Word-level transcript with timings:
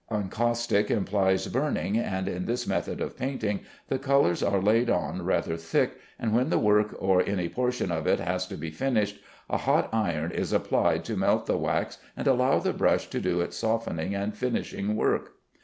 "Encaustic" 0.11 0.89
implies 0.89 1.45
burning, 1.45 1.95
and 1.95 2.27
in 2.27 2.47
this 2.47 2.65
method 2.65 2.99
of 3.01 3.15
painting 3.15 3.59
the 3.87 3.99
colors 3.99 4.41
are 4.41 4.59
laid 4.59 4.89
on 4.89 5.23
rather 5.23 5.55
thick, 5.55 5.95
and 6.17 6.33
when 6.35 6.49
the 6.49 6.57
work 6.57 6.95
or 6.97 7.21
any 7.29 7.47
portion 7.47 7.91
of 7.91 8.07
it 8.07 8.19
has 8.19 8.47
to 8.47 8.55
be 8.55 8.71
finished, 8.71 9.19
a 9.47 9.57
hot 9.57 9.89
iron 9.93 10.31
is 10.31 10.51
applied 10.53 11.05
to 11.05 11.15
melt 11.15 11.45
the 11.45 11.55
wax 11.55 11.99
and 12.17 12.25
allow 12.25 12.57
the 12.57 12.73
brush 12.73 13.11
to 13.11 13.21
do 13.21 13.41
its 13.41 13.55
softening 13.57 14.15
and 14.15 14.35
finishing 14.35 14.95
work. 14.95 15.33